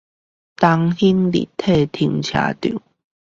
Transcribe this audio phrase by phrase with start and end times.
[0.03, 0.03] 東
[0.95, 2.81] 興立體停車場